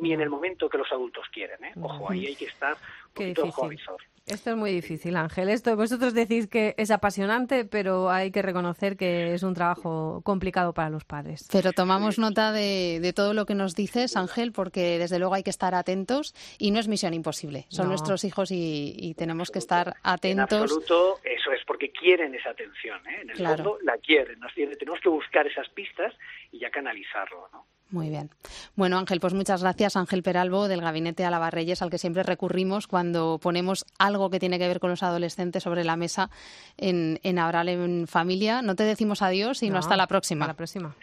[0.00, 1.58] Ni, en, el momento que los adultos quieren.
[1.82, 2.76] Ojo, ahí hay que estar
[3.08, 5.48] un poquito esto es muy difícil, Ángel.
[5.48, 10.72] Esto vosotros decís que es apasionante, pero hay que reconocer que es un trabajo complicado
[10.72, 11.48] para los padres.
[11.52, 15.50] Pero tomamos nota de, todo lo que nos dices, Ángel, porque desde luego hay que
[15.50, 17.66] estar atentos y no es misión imposible.
[17.68, 20.58] Son nuestros hijos y, tenemos que estar atentos.
[20.58, 22.98] En absoluto, eso es porque quieren esa atención.
[23.06, 23.20] ¿eh?
[23.22, 24.40] En el fondo la quieren.
[24.76, 26.12] Tenemos que buscar esas pistas
[26.50, 27.64] y ya canalizarlo, ¿no?
[27.90, 28.30] Muy bien.
[28.74, 33.38] Bueno, Ángel, pues muchas gracias, Ángel Peralbo, del Gabinete Alabarreyes, al que siempre recurrimos cuando
[33.40, 36.30] ponemos algo que tiene que ver con los adolescentes sobre la mesa
[36.76, 38.60] en, en Abral en Familia.
[38.60, 40.46] No te decimos adiós, sino hasta la próxima.
[40.46, 40.96] Hasta la próxima.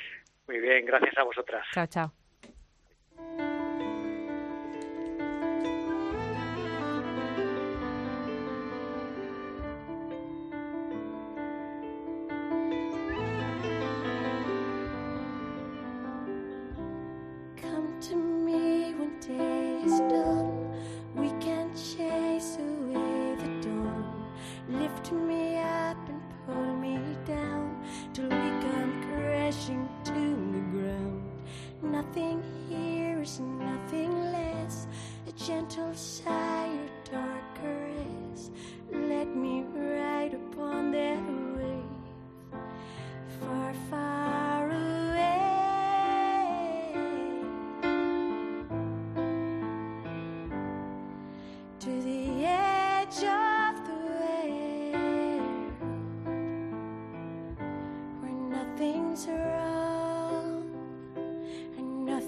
[0.48, 1.66] Muy bien, gracias a vosotras.
[1.74, 3.53] Chao, chao.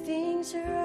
[0.05, 0.84] things are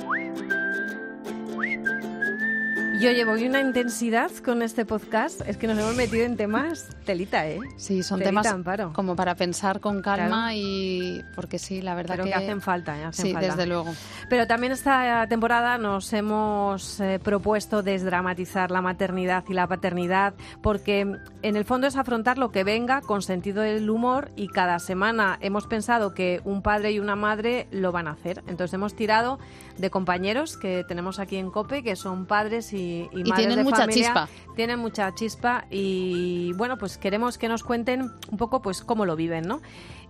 [3.01, 7.47] Yo llevo una intensidad con este podcast, es que nos hemos metido en temas telita,
[7.47, 7.59] ¿eh?
[7.75, 8.47] Sí, son temas
[8.93, 13.07] como para pensar con calma y porque sí, la verdad Pero que, hacen falta, ¿eh?
[13.11, 13.91] sí, desde luego.
[14.29, 20.99] Pero también esta temporada nos hemos eh, propuesto desdramatizar la maternidad y la paternidad porque
[21.41, 25.39] en el fondo es afrontar lo que venga con sentido del humor y cada semana
[25.41, 28.43] hemos pensado que un padre y una madre lo van a hacer.
[28.45, 29.39] Entonces hemos tirado
[29.79, 33.63] de compañeros que tenemos aquí en COPE que son padres y y, y, y tienen
[33.63, 34.27] mucha chispa.
[34.55, 39.15] Tienen mucha chispa y bueno, pues queremos que nos cuenten un poco pues cómo lo
[39.15, 39.61] viven, ¿no?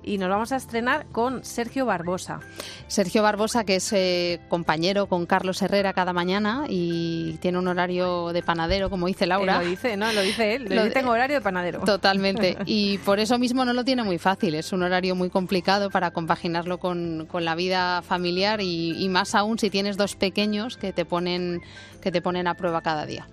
[0.04, 2.40] Y nos vamos a estrenar con Sergio Barbosa.
[2.88, 8.34] Sergio Barbosa, que es eh, compañero con Carlos Herrera cada mañana y tiene un horario
[8.34, 9.62] de panadero, como dice Laura.
[9.62, 10.12] lo dice, ¿no?
[10.14, 10.68] Lo dice él.
[10.70, 11.80] Lo, tengo horario de panadero.
[11.82, 12.58] Totalmente.
[12.74, 14.56] Y por eso mismo no lo tiene muy fácil.
[14.56, 19.36] Es un horario muy complicado para compaginarlo con, con la vida familiar y, y más
[19.36, 21.62] aún si tienes dos pequeños que te ponen,
[22.02, 23.28] que te ponen a prueba cada día.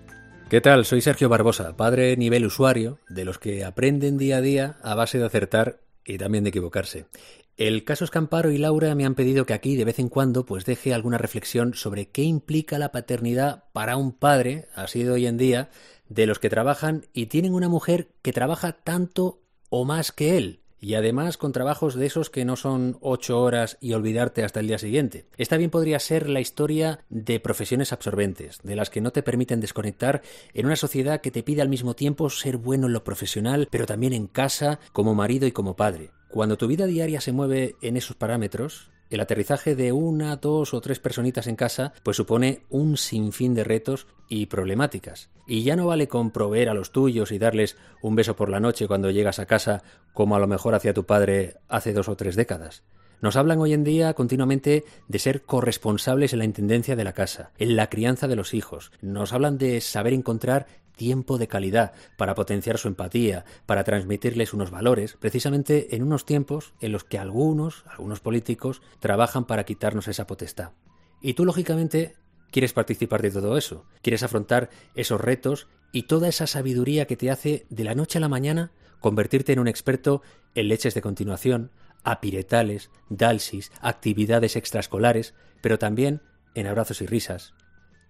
[0.48, 0.86] ¿Qué tal?
[0.86, 5.18] Soy Sergio Barbosa, padre nivel usuario, de los que aprenden día a día a base
[5.18, 5.76] de acertar
[6.08, 7.06] y también de equivocarse.
[7.56, 10.64] El caso Escamparo y Laura me han pedido que aquí de vez en cuando pues
[10.64, 15.36] deje alguna reflexión sobre qué implica la paternidad para un padre, así de hoy en
[15.36, 15.70] día,
[16.08, 20.60] de los que trabajan y tienen una mujer que trabaja tanto o más que él
[20.80, 24.68] y además con trabajos de esos que no son ocho horas y olvidarte hasta el
[24.68, 25.26] día siguiente.
[25.36, 29.60] Esta bien podría ser la historia de profesiones absorbentes, de las que no te permiten
[29.60, 30.22] desconectar
[30.54, 33.86] en una sociedad que te pide al mismo tiempo ser bueno en lo profesional, pero
[33.86, 36.10] también en casa, como marido y como padre.
[36.30, 40.80] Cuando tu vida diaria se mueve en esos parámetros, el aterrizaje de una, dos o
[40.80, 45.30] tres personitas en casa pues supone un sinfín de retos y problemáticas.
[45.46, 48.60] Y ya no vale con proveer a los tuyos y darles un beso por la
[48.60, 52.16] noche cuando llegas a casa como a lo mejor hacía tu padre hace dos o
[52.16, 52.82] tres décadas.
[53.20, 57.50] Nos hablan hoy en día continuamente de ser corresponsables en la intendencia de la casa,
[57.58, 58.92] en la crianza de los hijos.
[59.00, 64.70] Nos hablan de saber encontrar tiempo de calidad para potenciar su empatía, para transmitirles unos
[64.70, 70.28] valores, precisamente en unos tiempos en los que algunos, algunos políticos, trabajan para quitarnos esa
[70.28, 70.70] potestad.
[71.20, 72.14] Y tú, lógicamente,
[72.52, 77.32] quieres participar de todo eso, quieres afrontar esos retos y toda esa sabiduría que te
[77.32, 80.22] hace de la noche a la mañana convertirte en un experto
[80.54, 81.70] en leches de continuación,
[82.10, 86.22] apiretales, dalsis, actividades extraescolares, pero también
[86.54, 87.54] en abrazos y risas,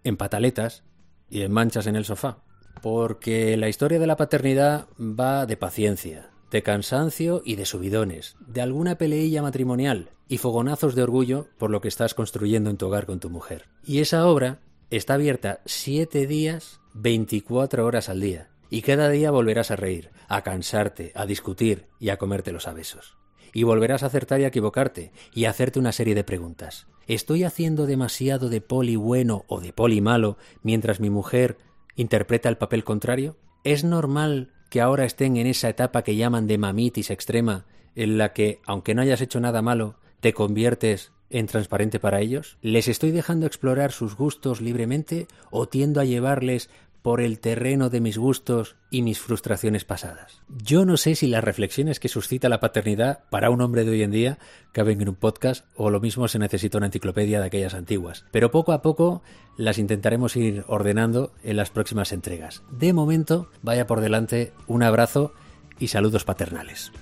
[0.04, 0.84] en pataletas
[1.28, 2.38] y en manchas en el sofá.
[2.80, 8.62] Porque la historia de la paternidad va de paciencia, de cansancio y de subidones, de
[8.62, 13.04] alguna peleilla matrimonial y fogonazos de orgullo por lo que estás construyendo en tu hogar
[13.04, 13.64] con tu mujer.
[13.84, 18.50] Y esa obra está abierta siete días, 24 horas al día.
[18.70, 23.17] Y cada día volverás a reír, a cansarte, a discutir y a comerte los besos.
[23.52, 26.86] Y volverás a acertar y a equivocarte y a hacerte una serie de preguntas.
[27.06, 31.56] ¿Estoy haciendo demasiado de poli bueno o de poli malo mientras mi mujer
[31.96, 33.36] interpreta el papel contrario?
[33.64, 38.32] ¿Es normal que ahora estén en esa etapa que llaman de mamitis extrema, en la
[38.32, 42.58] que, aunque no hayas hecho nada malo, te conviertes en transparente para ellos?
[42.62, 46.70] ¿Les estoy dejando explorar sus gustos libremente o tiendo a llevarles
[47.02, 50.42] por el terreno de mis gustos y mis frustraciones pasadas.
[50.48, 54.02] Yo no sé si las reflexiones que suscita la paternidad para un hombre de hoy
[54.02, 54.38] en día
[54.72, 58.50] caben en un podcast o lo mismo se necesita una enciclopedia de aquellas antiguas, pero
[58.50, 59.22] poco a poco
[59.56, 62.62] las intentaremos ir ordenando en las próximas entregas.
[62.70, 65.32] De momento, vaya por delante un abrazo
[65.78, 66.92] y saludos paternales.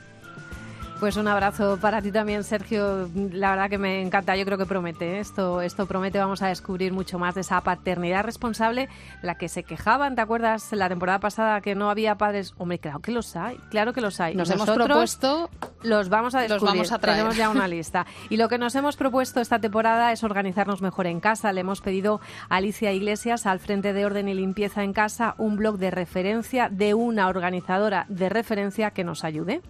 [0.99, 3.11] Pues un abrazo para ti también, Sergio.
[3.33, 4.35] La verdad que me encanta.
[4.35, 5.17] Yo creo que promete.
[5.17, 5.21] ¿eh?
[5.21, 6.19] Esto, esto promete.
[6.19, 8.89] Vamos a descubrir mucho más de esa paternidad responsable,
[9.21, 10.15] la que se quejaban.
[10.15, 12.55] ¿Te acuerdas la temporada pasada que no había padres?
[12.57, 13.59] Hombre, claro que los hay.
[13.69, 14.35] Claro que los hay.
[14.35, 15.51] Nos hemos propuesto.
[15.83, 16.63] Los vamos a descubrir.
[16.63, 17.19] Los vamos a traer.
[17.19, 18.07] Tenemos ya una lista.
[18.31, 21.53] Y lo que nos hemos propuesto esta temporada es organizarnos mejor en casa.
[21.53, 25.57] Le hemos pedido a Alicia Iglesias, al frente de Orden y Limpieza en Casa, un
[25.57, 29.61] blog de referencia de una organizadora de referencia que nos ayude.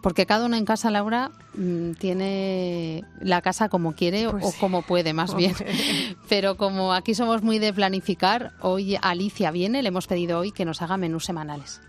[0.00, 4.56] Porque cada uno en casa, Laura, mm, tiene la casa como quiere Pues o sí.
[4.60, 5.52] como puede, más bien.
[6.28, 10.64] Pero como aquí somos muy de planificar, hoy Alicia viene, le hemos pedido hoy que
[10.64, 11.80] nos haga menús semanales.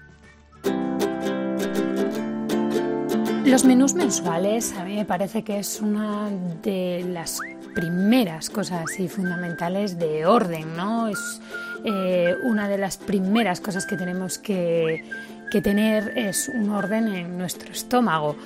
[3.46, 6.32] Los menús mensuales a mí me parece que es una
[6.64, 7.40] de las
[7.76, 11.08] primeras cosas así fundamentales de orden, ¿no?
[11.08, 11.40] Es
[11.86, 15.04] eh, una de las primeras cosas que tenemos que,
[15.52, 18.38] que tener es un orden en nuestro estómago.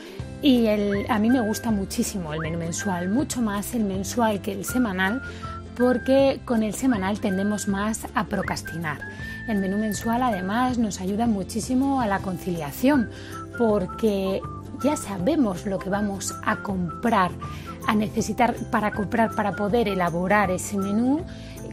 [0.41, 4.51] Y el- a mí me gusta muchísimo el menú mensual, mucho más el mensual que
[4.51, 5.21] el semanal,
[5.77, 8.99] porque con el semanal tendemos más a procrastinar.
[9.47, 13.09] El menú mensual además nos ayuda muchísimo a la conciliación,
[13.57, 14.41] porque
[14.83, 17.31] ya sabemos lo que vamos a comprar,
[17.87, 21.23] a necesitar para comprar, para poder elaborar ese menú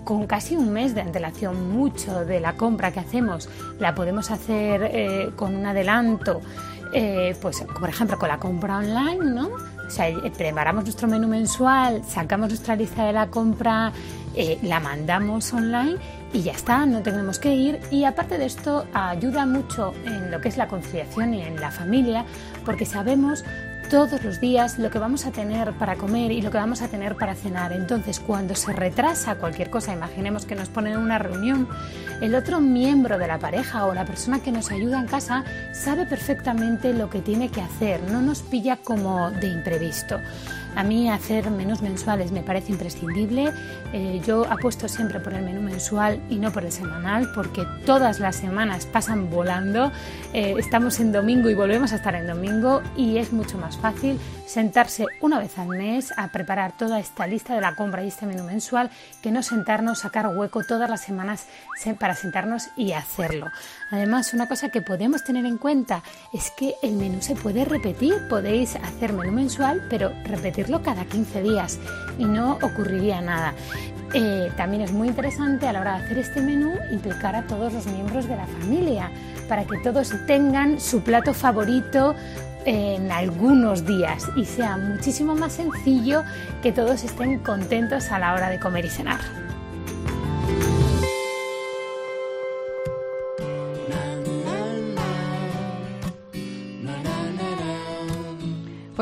[0.05, 1.71] con casi un mes de antelación.
[1.71, 3.49] Mucho de la compra que hacemos
[3.79, 6.41] la podemos hacer eh, con un adelanto,
[6.93, 9.51] eh, pues por ejemplo con la compra online, ¿no?
[9.99, 13.93] Eh, preparamos nuestro menú mensual, sacamos nuestra lista de la compra,
[14.63, 15.97] la mandamos online
[16.33, 17.79] y ya está, no tenemos que ir.
[17.91, 21.71] Y aparte de esto, ayuda mucho en lo que es la conciliación y en la
[21.71, 22.25] familia,
[22.65, 23.45] porque sabemos
[23.93, 26.89] todos los días lo que vamos a tener para comer y lo que vamos a
[26.89, 27.75] tener para cenar.
[27.75, 31.69] Entonces, cuando se retrasa cualquier cosa, imaginemos que nos ponen una reunión,
[32.23, 36.07] el otro miembro de la pareja o la persona que nos ayuda en casa sabe
[36.07, 40.19] perfectamente lo que tiene que hacer, no nos pilla como de imprevisto.
[40.75, 43.53] A mí hacer menús mensuales me parece imprescindible.
[43.93, 48.21] Eh, yo apuesto siempre por el menú mensual y no por el semanal porque todas
[48.21, 49.93] las semanas pasan volando.
[50.33, 54.19] Eh, estamos en domingo y volvemos a estar en domingo y es mucho más fácil
[54.47, 58.27] sentarse una vez al mes a preparar toda esta lista de la compra y este
[58.27, 58.91] menú mensual
[59.23, 61.47] que no sentarnos, sacar hueco todas las semanas
[61.99, 63.51] para sentarnos y hacerlo.
[63.91, 66.03] Además, una cosa que podemos tener en cuenta
[66.33, 68.15] es que el menú se puede repetir.
[68.29, 70.13] Podéis hacer menú mensual, pero
[70.63, 71.79] repetirlo cada 15 días
[72.19, 73.55] y no ocurriría nada.
[74.15, 77.73] Eh, también es muy interesante a la hora de hacer este menú implicar a todos
[77.73, 79.11] los miembros de la familia
[79.49, 82.15] para que todos tengan su plato favorito
[82.65, 86.23] en algunos días y sea muchísimo más sencillo
[86.63, 89.52] que todos estén contentos a la hora de comer y cenar.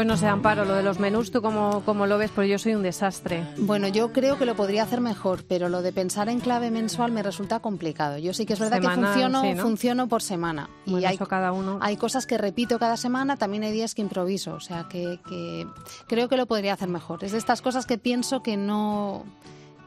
[0.00, 2.30] Pues no sé, Amparo, lo de los menús, ¿tú cómo, cómo lo ves?
[2.30, 3.46] Porque yo soy un desastre.
[3.58, 7.12] Bueno, yo creo que lo podría hacer mejor, pero lo de pensar en clave mensual
[7.12, 8.16] me resulta complicado.
[8.16, 10.70] Yo sí que es verdad que funciono, funciono por semana.
[10.86, 11.80] y hay, cada uno.
[11.82, 14.54] hay cosas que repito cada semana, también hay días que improviso.
[14.54, 15.66] O sea, que, que
[16.06, 17.22] creo que lo podría hacer mejor.
[17.22, 19.26] Es de estas cosas que pienso que no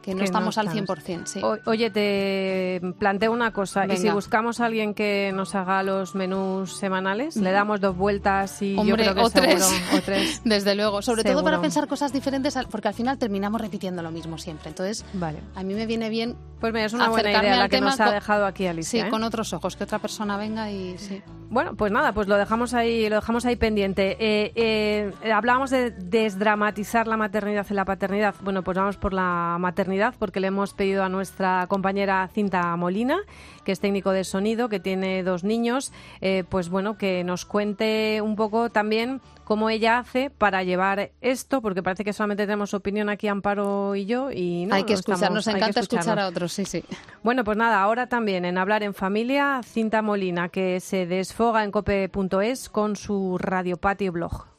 [0.03, 1.25] que no estamos al 100%.
[1.25, 1.41] Sí.
[1.65, 3.85] oye, te planteo una cosa.
[3.87, 7.37] ¿Y si buscamos a alguien que nos haga los menús semanales?
[7.37, 9.63] ¿Le damos dos vueltas y yo creo que o, tres.
[9.95, 10.41] o tres?
[10.45, 11.01] Desde luego.
[11.01, 14.69] Sobre todo para pensar cosas diferentes, porque al final terminamos repitiendo lo mismo siempre.
[14.69, 15.39] Entonces, vale.
[15.55, 16.35] a mí me viene bien.
[16.59, 19.01] Pues mira, es una buena idea la que nos ha dejado aquí Alicia.
[19.01, 19.09] Sí, ¿eh?
[19.09, 21.21] con otros ojos, que otra persona venga y sí.
[21.53, 24.17] Bueno, pues nada, pues lo dejamos ahí, lo dejamos ahí pendiente.
[24.19, 28.33] Eh, eh, hablábamos de desdramatizar la maternidad y la paternidad.
[28.41, 33.19] Bueno, pues vamos por la maternidad porque le hemos pedido a nuestra compañera Cinta Molina,
[33.63, 35.91] que es técnico de sonido, que tiene dos niños,
[36.21, 41.61] eh, pues bueno, que nos cuente un poco también cómo ella hace para llevar esto,
[41.61, 45.45] porque parece que solamente tenemos opinión aquí Amparo y yo y no, hay que escucharnos,
[45.45, 46.83] nos encanta escuchar a otros, sí, sí.
[47.23, 51.71] Bueno, pues nada, ahora también en Hablar en Familia, Cinta Molina, que se desfoga en
[51.71, 54.52] cope.es con su Radio Patio blog.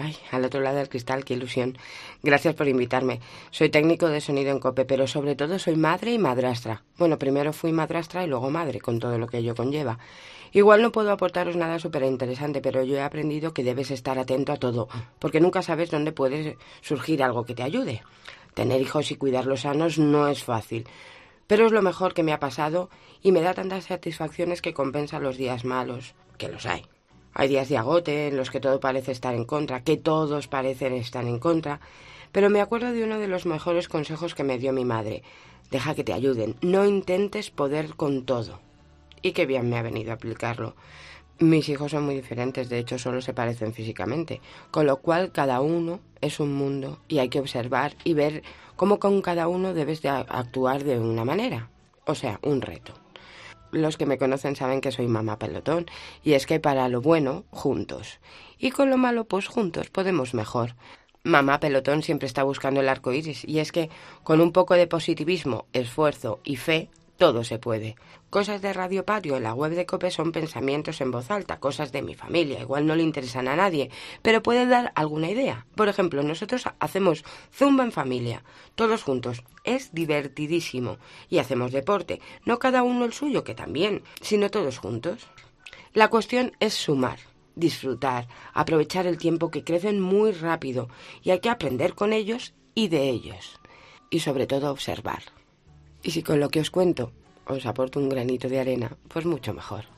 [0.00, 1.76] Ay, al otro lado del cristal, qué ilusión.
[2.22, 3.18] Gracias por invitarme.
[3.50, 6.84] Soy técnico de sonido en COPE, pero sobre todo soy madre y madrastra.
[6.96, 9.98] Bueno, primero fui madrastra y luego madre, con todo lo que ello conlleva.
[10.52, 14.52] Igual no puedo aportaros nada súper interesante, pero yo he aprendido que debes estar atento
[14.52, 14.88] a todo,
[15.18, 18.02] porque nunca sabes dónde puede surgir algo que te ayude.
[18.54, 20.86] Tener hijos y cuidarlos sanos no es fácil,
[21.48, 22.88] pero es lo mejor que me ha pasado
[23.20, 26.86] y me da tantas satisfacciones que compensa los días malos, que los hay.
[27.38, 30.92] Hay días de agote en los que todo parece estar en contra, que todos parecen
[30.94, 31.78] estar en contra,
[32.32, 35.22] pero me acuerdo de uno de los mejores consejos que me dio mi madre.
[35.70, 38.58] Deja que te ayuden, no intentes poder con todo
[39.22, 40.74] y qué bien me ha venido a aplicarlo.
[41.38, 44.40] Mis hijos son muy diferentes, de hecho solo se parecen físicamente,
[44.72, 48.42] con lo cual cada uno es un mundo y hay que observar y ver
[48.74, 51.70] cómo con cada uno debes de actuar de una manera,
[52.04, 52.94] o sea, un reto.
[53.70, 55.86] Los que me conocen saben que soy mamá pelotón
[56.22, 58.20] y es que para lo bueno, juntos.
[58.58, 60.74] Y con lo malo, pues juntos podemos mejor.
[61.22, 63.90] Mamá pelotón siempre está buscando el arco iris y es que
[64.22, 66.88] con un poco de positivismo, esfuerzo y fe
[67.18, 67.96] todo se puede.
[68.30, 71.90] Cosas de Radio Patio en la web de COPE son pensamientos en voz alta, cosas
[71.90, 73.90] de mi familia, igual no le interesan a nadie,
[74.22, 75.66] pero puede dar alguna idea.
[75.74, 78.44] Por ejemplo, nosotros hacemos zumba en familia,
[78.76, 79.42] todos juntos.
[79.64, 80.98] Es divertidísimo.
[81.28, 85.26] Y hacemos deporte, no cada uno el suyo, que también, sino todos juntos.
[85.92, 87.18] La cuestión es sumar,
[87.56, 90.88] disfrutar, aprovechar el tiempo que crecen muy rápido
[91.22, 93.58] y hay que aprender con ellos y de ellos.
[94.08, 95.37] Y sobre todo observar.
[96.08, 97.12] Y si con lo que os cuento
[97.44, 99.97] os aporto un granito de arena, pues mucho mejor.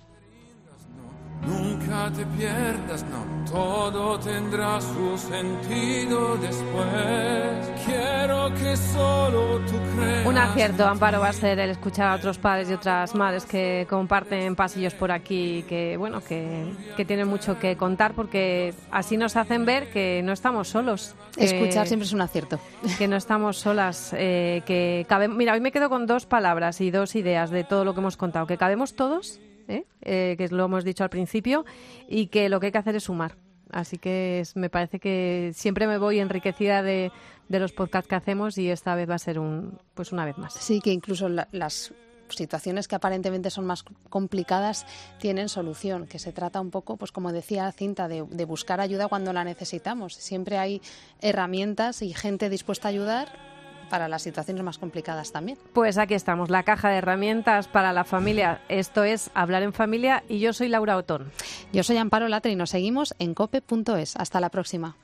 [1.46, 7.72] Nunca te pierdas, no, todo tendrá su sentido después.
[7.84, 10.26] Quiero que solo tú creas.
[10.26, 13.86] Un acierto, Amparo, va a ser el escuchar a otros padres y otras madres que
[13.88, 19.36] comparten pasillos por aquí, que bueno, que, que tienen mucho que contar porque así nos
[19.36, 21.14] hacen ver que no estamos solos.
[21.38, 22.60] Escuchar siempre es un acierto.
[22.98, 25.28] Que no estamos solas, eh, que cabe...
[25.28, 28.18] Mira, hoy me quedo con dos palabras y dos ideas de todo lo que hemos
[28.18, 29.40] contado, que cabemos todos
[29.70, 29.86] ¿eh?
[30.02, 31.64] Eh, que lo hemos dicho al principio,
[32.08, 33.36] y que lo que hay que hacer es sumar.
[33.72, 37.12] Así que me parece que siempre me voy enriquecida de,
[37.48, 40.38] de, los podcasts que hacemos y esta vez va a ser un, pues una vez
[40.38, 40.54] más.
[40.54, 41.92] Sí, que incluso las
[42.28, 44.86] situaciones que aparentemente son más complicadas
[45.18, 49.08] tienen solución, que se trata un poco, pues como decía Cinta, de, de buscar ayuda
[49.08, 50.14] cuando la necesitamos.
[50.14, 50.82] Siempre hay
[51.20, 53.28] herramientas y gente dispuesta a ayudar
[53.90, 55.58] para las situaciones más complicadas también.
[55.74, 58.62] Pues aquí estamos, la caja de herramientas para la familia.
[58.70, 61.30] Esto es Hablar en Familia y yo soy Laura Otón.
[61.74, 64.16] Yo soy Amparo Latre y nos seguimos en cope.es.
[64.16, 64.96] Hasta la próxima.